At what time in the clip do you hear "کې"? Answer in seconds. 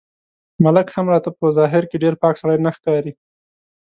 1.89-2.01